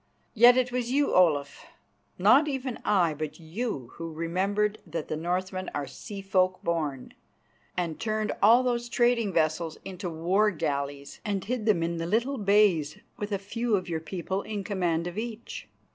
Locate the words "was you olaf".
0.71-1.63